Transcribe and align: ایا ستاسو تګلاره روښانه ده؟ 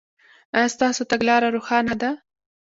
ایا 0.57 0.67
ستاسو 0.75 1.01
تګلاره 1.11 1.47
روښانه 1.55 1.95
ده؟ 2.01 2.11